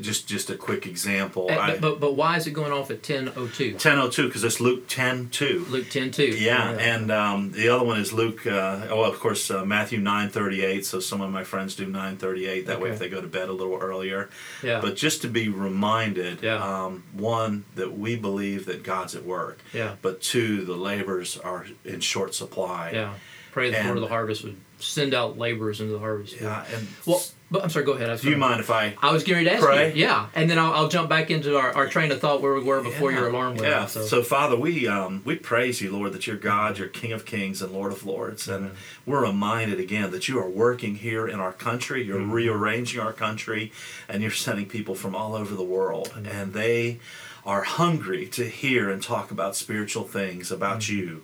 [0.00, 3.02] just just a quick example, Uh, I, but, but why is it going off at
[3.02, 3.72] 10:02?
[3.74, 5.66] 1002 because it's Luke 10 2.
[5.68, 6.40] Luke 10:2.
[6.40, 8.46] Yeah, and um, the other one is Luke.
[8.46, 10.86] Uh, oh, of course, uh, Matthew nine thirty eight.
[10.86, 12.66] So some of my friends do nine thirty eight.
[12.66, 14.30] That way, if they go to bed a little earlier.
[14.62, 14.80] Yeah.
[14.80, 16.56] But just to be reminded, Yeah.
[16.84, 19.58] um, one that we believe that God's at work.
[19.72, 19.96] Yeah.
[20.00, 22.92] But two, the laborers are in short supply.
[22.94, 23.14] yeah.
[23.52, 26.40] Pray the Lord of the harvest would send out laborers into the harvest.
[26.40, 26.64] Yeah.
[26.74, 27.84] And Well, but I'm sorry.
[27.84, 28.08] Go ahead.
[28.08, 28.96] I was do you gonna- mind if I?
[29.00, 29.92] I was getting ready to ask Pray?
[29.92, 30.00] you.
[30.00, 32.62] Yeah, and then I'll, I'll jump back into our, our train of thought where we
[32.62, 33.18] were before Yeah.
[33.18, 33.82] your alarm went Yeah.
[33.82, 33.90] off.
[33.90, 34.02] So.
[34.06, 34.22] So.
[34.22, 37.72] Father, we um, we praise you, Lord, that you're God, you're King of Kings and
[37.72, 39.10] Lord of Lords, and mm-hmm.
[39.10, 42.02] we're reminded again that you are working here in our country.
[42.02, 42.32] You're mm-hmm.
[42.32, 43.70] rearranging our country,
[44.08, 46.26] and you're sending people from all over the world, mm-hmm.
[46.26, 46.98] and they
[47.44, 51.22] are hungry to hear and talk about spiritual things about you.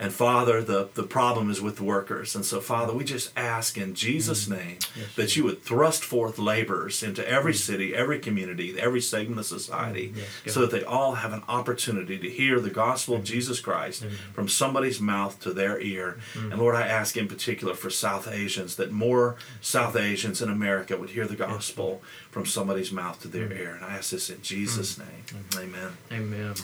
[0.00, 2.36] And Father, the, the problem is with the workers.
[2.36, 4.78] And so, Father, we just ask in Jesus' name
[5.16, 10.14] that you would thrust forth laborers into every city, every community, every segment of society,
[10.16, 14.04] Yes, so that they all have an opportunity to hear the gospel of Jesus Christ
[14.32, 16.18] from somebody's mouth to their ear.
[16.34, 20.96] And Lord, I ask in particular for South Asians that more South Asians in America
[20.96, 23.74] would hear the gospel from somebody's mouth to their ear.
[23.74, 25.24] And I ask this in Jesus' name.
[25.56, 25.96] Amen.
[26.12, 26.54] Amen.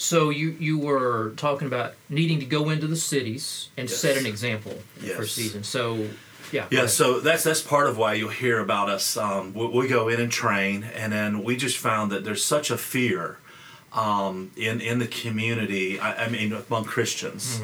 [0.00, 3.98] So you you were talking about needing to go into the cities and Yes.
[3.98, 4.78] set an example
[5.14, 5.62] for season.
[5.62, 6.08] So
[6.52, 6.66] yeah.
[6.70, 9.18] Yeah, so that's that's part of why you'll hear about us.
[9.18, 12.70] Um, we, we go in and train, and then we just found that there's such
[12.70, 13.36] a fear
[13.92, 16.00] um, in in the community.
[16.00, 17.60] I, I mean, among Christians,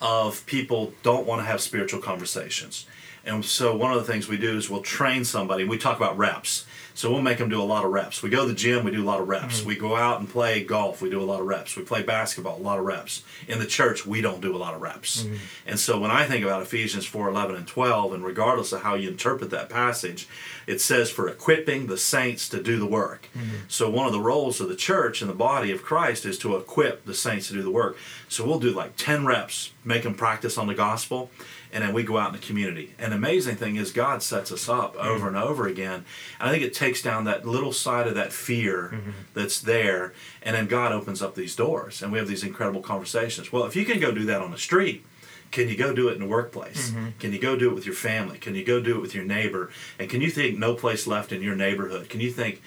[0.00, 2.84] of people don't want to have spiritual conversations.
[3.26, 5.64] And so one of the things we do is we'll train somebody.
[5.64, 6.64] We talk about reps.
[6.96, 8.22] So we'll make them do a lot of reps.
[8.22, 9.58] We go to the gym, we do a lot of reps.
[9.58, 9.68] Mm-hmm.
[9.68, 11.76] We go out and play golf, we do a lot of reps.
[11.76, 13.22] We play basketball, a lot of reps.
[13.46, 15.22] In the church, we don't do a lot of reps.
[15.22, 15.34] Mm-hmm.
[15.66, 18.94] And so when I think about Ephesians 4 11 and 12, and regardless of how
[18.94, 20.26] you interpret that passage,
[20.66, 23.28] it says for equipping the saints to do the work.
[23.36, 23.56] Mm-hmm.
[23.68, 26.56] So one of the roles of the church and the body of Christ is to
[26.56, 27.98] equip the saints to do the work.
[28.30, 31.30] So we'll do like 10 reps, make them practice on the gospel.
[31.72, 32.94] And then we go out in the community.
[32.98, 36.04] And the amazing thing is, God sets us up over and over again.
[36.40, 39.10] And I think it takes down that little side of that fear Mm-hmm.
[39.34, 43.52] that's there, and then God opens up these doors, and we have these incredible conversations.
[43.52, 45.04] Well, if you can go do that on the street,
[45.50, 46.90] can you go do it in the workplace?
[46.90, 47.06] Mm-hmm.
[47.18, 48.38] Can you go do it with your family?
[48.38, 49.70] Can you go do it with your neighbor?
[49.98, 52.08] And can you think no place left in your neighborhood?
[52.08, 52.62] Can you think,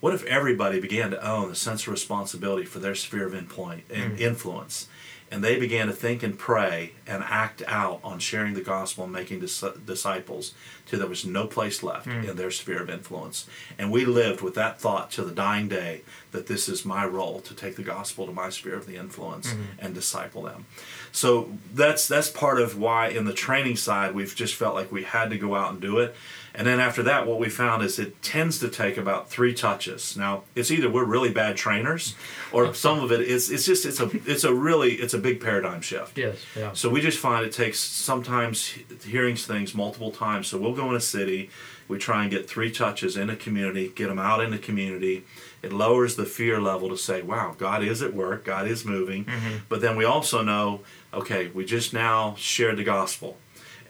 [0.00, 4.16] what if everybody began to own a sense of responsibility for their sphere of in-
[4.18, 4.88] influence?
[5.30, 9.12] And they began to think and pray and act out on sharing the gospel and
[9.12, 10.54] making dis- disciples
[10.86, 12.28] till there was no place left hmm.
[12.28, 13.46] in their sphere of influence.
[13.78, 17.40] And we lived with that thought to the dying day that this is my role
[17.40, 19.62] to take the gospel to my sphere of the influence hmm.
[19.78, 20.66] and disciple them.
[21.12, 25.04] So that's that's part of why in the training side we've just felt like we
[25.04, 26.14] had to go out and do it.
[26.56, 30.16] And then after that, what we found is it tends to take about three touches.
[30.16, 32.14] Now it's either we're really bad trainers,
[32.52, 35.40] or some of it is it's just it's a it's a really it's a big
[35.40, 36.16] paradigm shift.
[36.16, 36.36] Yes.
[36.56, 36.72] Yeah.
[36.72, 40.46] So we just find it takes sometimes hearing things multiple times.
[40.46, 41.50] So we'll go in a city,
[41.88, 45.24] we try and get three touches in a community, get them out in the community.
[45.60, 49.24] It lowers the fear level to say, wow, God is at work, God is moving.
[49.24, 49.56] Mm-hmm.
[49.68, 53.38] But then we also know, okay, we just now shared the gospel.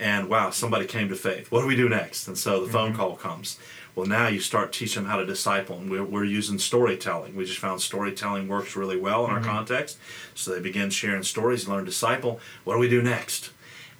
[0.01, 1.53] And wow, somebody came to faith.
[1.53, 2.27] What do we do next?
[2.27, 2.97] And so the phone mm-hmm.
[2.97, 3.59] call comes.
[3.95, 7.37] Well, now you start teaching them how to disciple, and we're, we're using storytelling.
[7.37, 9.99] We just found storytelling works really well in our context.
[10.35, 12.41] So they begin sharing stories, learn disciple.
[12.65, 13.51] What do we do next?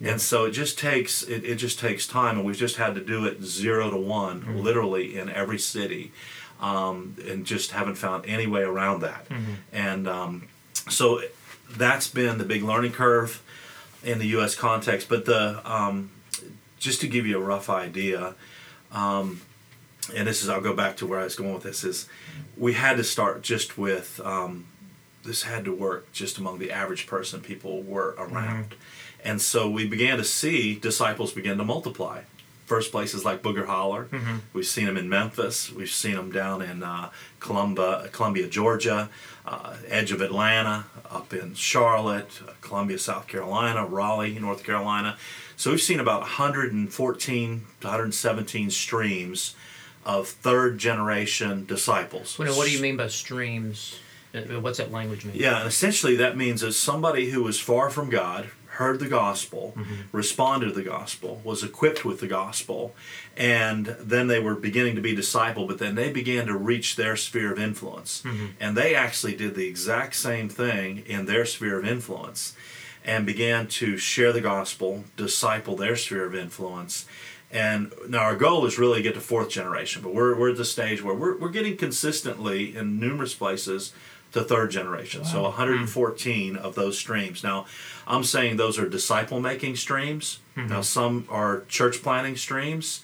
[0.01, 3.01] And so it just takes it, it just takes time, and we've just had to
[3.01, 6.11] do it zero to one, literally in every city,
[6.59, 9.25] um, and just haven't found any way around that.
[9.71, 10.49] And um,
[10.89, 11.21] so
[11.69, 13.41] that's been the big learning curve
[14.03, 14.53] in the U.S.
[14.55, 15.07] context.
[15.07, 16.11] But the um,
[16.77, 18.35] just to give you a rough idea,
[18.91, 19.39] um,
[20.13, 22.07] and this is I'll go back to where I was going with this is
[22.57, 24.67] we had to start just with um,
[25.23, 28.75] this had to work just among the average person people were around,
[29.23, 32.21] and so we began to see disciples begin to multiply.
[32.65, 34.07] First places like Booger Holler,
[34.51, 39.09] we've seen them in Memphis, we've seen them down in uh, Columbia, Columbia, Georgia,
[39.45, 45.15] uh, edge of Atlanta, up in Charlotte, uh, Columbia, South Carolina, Raleigh, North Carolina.
[45.55, 49.55] So we've seen about 114 to 117 streams
[50.05, 52.37] of third generation disciples.
[52.37, 53.99] Well, what do you mean by streams?
[54.33, 55.35] Uh, What's that language mean?
[55.37, 59.73] Yeah, essentially that means that somebody who was far from God heard the gospel,
[60.11, 62.93] responded to the gospel, was equipped with the gospel,
[63.37, 67.15] and then they were beginning to be discipled, but then they began to reach their
[67.15, 68.21] sphere of influence.
[68.59, 72.53] And they actually did the exact same thing in their sphere of influence
[73.05, 77.05] and began to share the gospel, disciple their sphere of influence.
[77.55, 80.57] And now our goal is really to get to fourth generation, but we're, we're at
[80.57, 83.93] the stage where we're, we're getting consistently in numerous places
[84.33, 85.23] to third generation.
[85.23, 86.57] So 114 hmm.
[86.57, 87.45] of those streams.
[87.45, 87.65] Now,
[88.05, 90.39] I'm saying those are disciple making streams.
[90.55, 90.67] Hmm.
[90.67, 93.01] Now, some are church planting streams.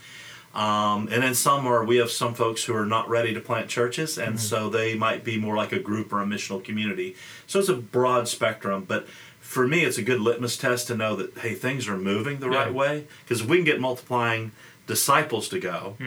[0.53, 3.69] Um, and then some are, we have some folks who are not ready to plant
[3.69, 4.37] churches, and hmm.
[4.37, 7.15] so they might be more like a group or a missional community.
[7.47, 9.07] So it's a broad spectrum, but
[9.51, 12.49] for me, it's a good litmus test to know that, hey, things are moving the
[12.49, 13.05] right way.
[13.23, 14.53] Because if we can get multiplying
[14.87, 15.97] disciples to go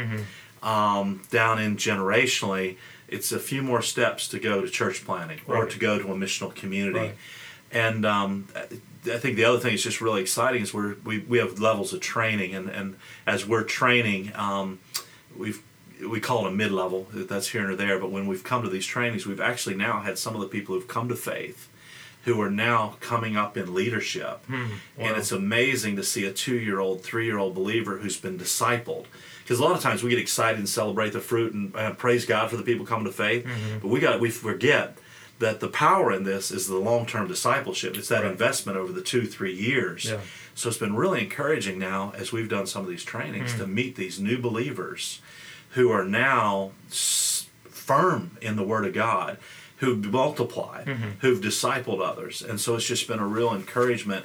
[0.62, 5.66] um, down in generationally, it's a few more steps to go to church planting or
[5.66, 6.98] to go to a missional community.
[6.98, 7.16] Right.
[7.70, 11.37] And um, I think the other thing that's just really exciting is we're, we, we
[11.37, 14.78] have levels of training, and, and as we're training, um,
[15.37, 15.62] we've
[16.09, 17.07] we call it a mid level.
[17.12, 17.98] That's here and there.
[17.98, 20.74] But when we've come to these trainings, we've actually now had some of the people
[20.74, 21.68] who've come to faith,
[22.25, 25.15] who are now coming up in leadership, and wow.
[25.15, 29.05] it's amazing to see a two-year-old, three-year-old believer who's been discipled.
[29.43, 32.25] Because a lot of times we get excited and celebrate the fruit and uh, praise
[32.25, 33.47] God for the people coming to faith,
[33.83, 34.97] but we got we forget
[35.41, 37.97] that the power in this is the long-term discipleship.
[37.99, 38.31] It's that Right.
[38.31, 40.05] investment over the two, three years.
[40.07, 40.21] Yeah.
[40.55, 43.59] So it's been really encouraging now as we've done some of these trainings Mm.
[43.59, 45.21] to meet these new believers
[45.71, 49.37] who are now s- firm in the Word of God,
[49.79, 51.09] who've multiplied, Mm-hmm.
[51.21, 54.25] who've discipled others, and so it's just been a real encouragement.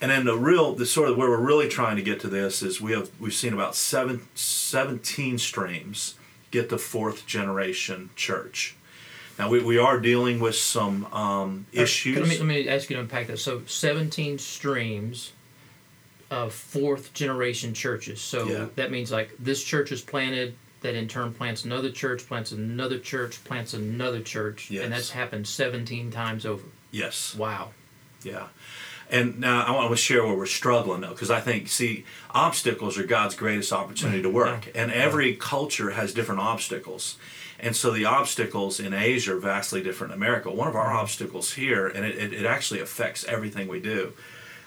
[0.00, 2.62] And then the real, the sort of where we're really trying to get to this
[2.62, 6.16] is we have we've seen about seven, 17 streams
[6.50, 8.76] get to fourth generation church.
[9.38, 12.18] Now we, we are dealing with some um, issues.
[12.18, 13.38] Let me, let me ask you to unpack that.
[13.38, 15.32] So, 17 streams
[16.30, 18.20] of fourth generation churches.
[18.20, 18.66] So Yeah.
[18.76, 22.98] that means like this church is planted, that in turn plants another church, plants another
[22.98, 24.84] church, plants another church, Yes.
[24.84, 26.62] and that's happened 17 times over.
[26.90, 27.34] yes.
[27.34, 27.70] Wow.
[28.22, 28.48] Yeah.
[29.10, 32.98] And now I want to share where we're struggling though, because I think, see, obstacles
[32.98, 34.70] are God's greatest opportunity to work.
[34.74, 37.16] And every culture has different obstacles.
[37.58, 40.50] And so the obstacles in Asia are vastly different in America.
[40.50, 40.98] One of our mm-hmm.
[40.98, 44.12] obstacles here, and it, it, it actually affects everything we do,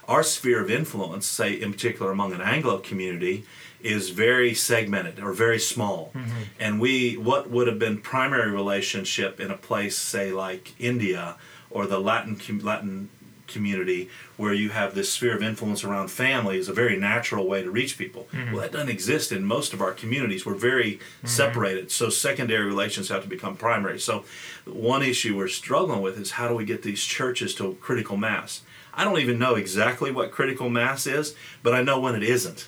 [0.07, 3.45] our sphere of influence, say in particular among an Anglo community,
[3.81, 6.11] is very segmented or very small.
[6.13, 6.41] Mm-hmm.
[6.59, 11.35] And we, what would have been primary relationship in a place, say like India
[11.69, 13.09] or the Latin Latin
[13.47, 17.63] community, where you have this sphere of influence around family, is a very natural way
[17.63, 18.27] to reach people.
[18.51, 20.45] Well, that doesn't exist in most of our communities.
[20.45, 21.89] We're very separated.
[21.89, 23.99] So secondary relations have to become primary.
[23.99, 24.25] So
[24.65, 28.61] one issue we're struggling with is how do we get these churches to critical mass?
[28.93, 32.67] I don't even know exactly what critical mass is, but I know when it isn't.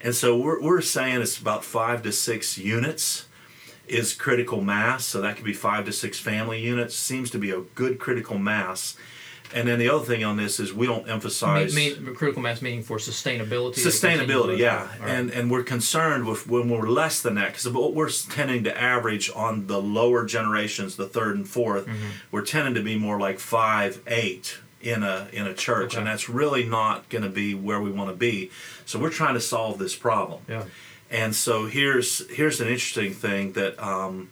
[0.00, 3.26] And so we're, we're saying it's about five to six units
[3.86, 5.04] is critical mass.
[5.04, 6.94] So that could be five to six family units.
[6.94, 8.96] Seems to be a good critical mass.
[9.54, 12.60] And then the other thing on this is we don't emphasize Me- me- critical mass
[12.60, 13.76] meaning for sustainability.
[13.78, 14.58] sustainability.
[14.58, 15.08] Yeah, right.
[15.10, 18.78] and and we're concerned with when we're less than that because what we're tending to
[18.78, 22.06] average on the lower generations, the third and 4th we Mm-hmm.
[22.30, 25.98] we're tending to be more like five, eight in a in a church, Okay.
[25.98, 28.50] and that's really not going to be where we want to be.
[28.86, 30.42] So we're trying to solve this problem.
[30.48, 30.64] yeah.
[31.10, 34.30] And so here's here's an interesting thing that um,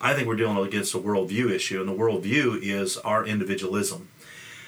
[0.00, 4.08] I think we're dealing against a worldview issue, and the worldview is our individualism.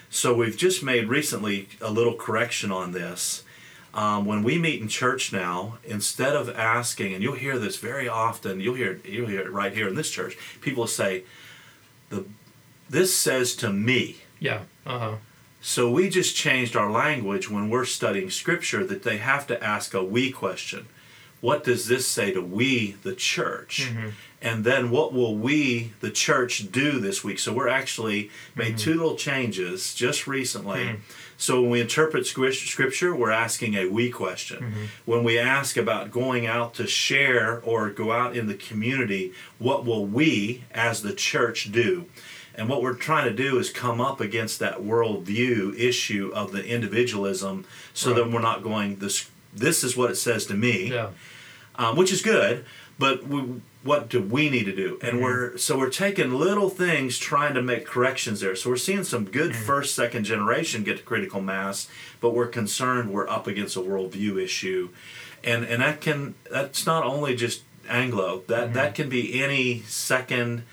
[0.09, 3.43] So we've just made recently a little correction on this.
[3.93, 8.07] Um, when we meet in church now, instead of asking, and you'll hear this very
[8.07, 10.37] often, you'll hear you'll hear it right here in this church.
[10.61, 11.23] People say,
[12.09, 12.23] "the
[12.89, 14.61] this says to me." Yeah.
[14.87, 15.15] Uh huh.
[15.59, 19.93] So we just changed our language when we're studying scripture that they have to ask
[19.93, 20.87] a we question.
[21.41, 23.89] What does this say to we, the church?
[23.89, 24.09] Mm-hmm.
[24.41, 27.37] And then what will we, the church, do this week?
[27.39, 28.77] So we're actually made mm-hmm.
[28.77, 30.79] two little changes just recently.
[30.79, 31.01] Mm-hmm.
[31.37, 34.89] So when we interpret scripture, we're asking a we question.
[35.05, 39.85] When we ask about going out to share or go out in the community, what
[39.85, 42.05] will we as the church do?
[42.57, 46.65] And what we're trying to do is come up against that worldview issue of the
[46.65, 51.09] individualism so that we're not going, this, this is what it says to me, Yeah.
[51.75, 52.65] um, which is good,
[52.97, 54.99] but we, what do we need to do?
[55.01, 55.23] And mm-hmm.
[55.23, 58.55] we're so we're taking little things, trying to make corrections there.
[58.55, 59.63] So we're seeing some good mm-hmm.
[59.63, 61.87] first, second generation get to critical mass,
[62.19, 64.89] but we're concerned we're up against a worldview issue,
[65.43, 68.73] and and that can that's not only just Anglo that mm-hmm.
[68.73, 70.63] that can be any second.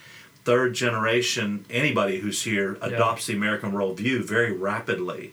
[0.45, 5.33] Third generation, anybody who's here adopts the American worldview very rapidly.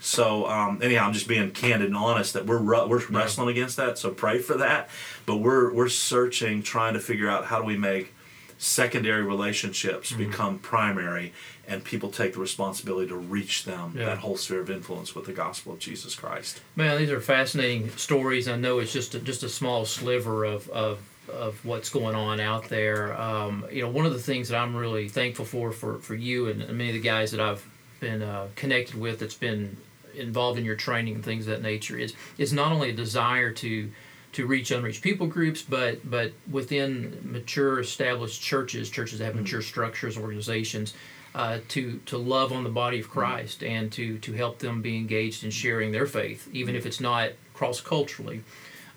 [0.00, 3.98] So um, anyhow, I'm just being candid and honest that we're we're wrestling against that.
[3.98, 4.88] So pray for that.
[5.26, 8.14] But we're we're searching, trying to figure out how do we make
[8.58, 10.30] secondary relationships Mm-hmm.
[10.30, 11.34] become primary,
[11.68, 14.06] and people take the responsibility to reach them Yeah.
[14.06, 16.62] that whole sphere of influence with the gospel of Jesus Christ.
[16.76, 18.48] Man, these are fascinating stories.
[18.48, 22.40] I know it's just a, just a small sliver of, of of what's going on
[22.40, 23.18] out there.
[23.20, 26.48] Um, you know, one of the things that I'm really thankful for for, for you
[26.48, 27.66] and many of the guys that I've
[28.00, 29.76] been uh, connected with that's been
[30.14, 33.52] involved in your training and things of that nature is is not only a desire
[33.52, 33.90] to
[34.32, 39.62] to reach unreached people groups, but but within mature established churches, churches that have mature
[39.62, 40.92] structures, organizations,
[41.34, 44.96] uh, to to love on the body of Christ and to to help them be
[44.96, 48.42] engaged in sharing their faith, even if it's not cross culturally.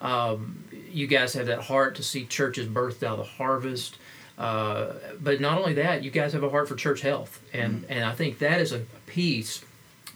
[0.02, 3.98] Um, you guys have that heart to see churches birthed out of the harvest.
[4.38, 8.06] Uh, but not only that, you guys have a heart for church health, and and
[8.06, 9.64] I think that is a piece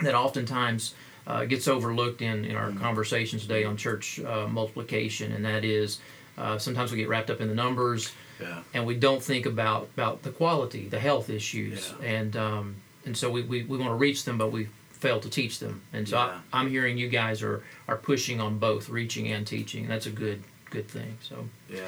[0.01, 0.93] that oftentimes
[1.27, 5.99] uh, gets overlooked in in our conversations today on church uh, multiplication, and that is
[6.37, 8.63] uh, sometimes we get wrapped up in the numbers Yeah.
[8.73, 12.07] and we don't think about about the quality, the health issues, Yeah.
[12.07, 12.75] and um,
[13.05, 14.69] and so we, we, we want to reach them, but we
[15.03, 15.81] fail to teach them.
[15.95, 16.39] And so Yeah.
[16.53, 19.87] I, I'm hearing you guys are are pushing on both reaching and teaching.
[19.87, 20.39] That's a good
[20.69, 21.17] good thing.
[21.29, 21.35] So
[21.69, 21.81] Yeah.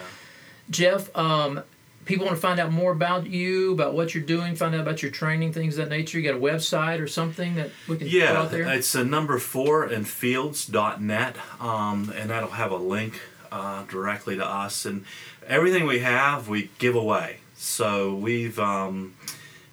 [0.70, 1.62] Jeff, um,
[2.06, 5.02] people want to find out more about you, about what you're doing, find out about
[5.04, 6.20] your training, things of that nature.
[6.20, 8.64] You got a website or something that we can put Yeah, out there?
[8.78, 13.20] it's a number four and fields.net, um, and that'll have a link
[13.52, 14.86] uh, directly to us.
[14.86, 15.06] And
[15.48, 17.38] everything we have, we give away.
[17.56, 19.16] So we've, um,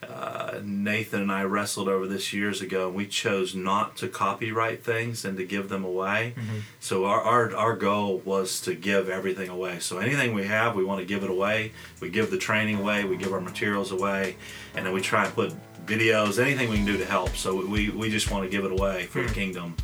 [0.02, 2.88] uh, Nathan and I wrestled over this years ago.
[2.88, 6.34] And we chose not to copyright things and to give them away.
[6.80, 9.78] So our, our, our goal was to give everything away.
[9.78, 11.72] So anything we have, we want to give it away.
[12.00, 14.36] We give the training away, we give our materials away,
[14.74, 15.54] and then we try and put
[15.86, 17.30] videos, anything we can do to help.
[17.36, 19.76] So we, we just want to give it away for the kingdom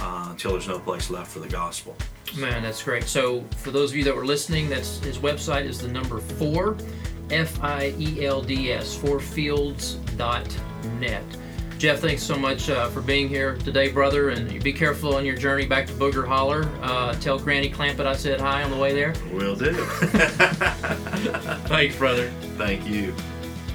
[0.00, 1.96] uh, until there's no place left for the gospel.
[2.36, 3.04] Man, that's great.
[3.04, 6.78] So, for those of you that were listening, that's his website is the number four,
[7.32, 11.22] F I E L D S, fourfields.net.
[11.78, 14.30] Jeff, thanks so much uh, for being here today, brother.
[14.30, 16.70] And be careful on your journey back to Booger Holler.
[16.80, 19.14] Uh, tell Granny Clampett I said hi on the way there.
[19.32, 19.72] Will do.
[21.66, 22.30] Thanks, brother.
[22.56, 23.12] Thank you.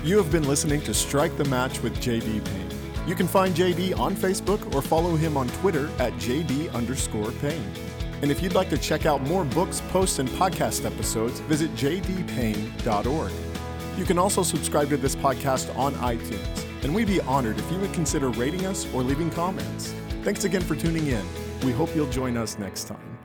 [0.05, 2.69] You have been listening to Strike the Match with JD Payne.
[3.07, 7.73] You can find JD on Facebook or follow him on Twitter at JD underscore Payne.
[8.21, 13.31] And if you'd like to check out more books, posts, and podcast episodes, visit jdpayne.org.
[13.97, 17.79] You can also subscribe to this podcast on iTunes, and we'd be honored if you
[17.79, 19.91] would consider rating us or leaving comments.
[20.21, 21.25] Thanks again for tuning in.
[21.63, 23.16] We hope you'll join us next time.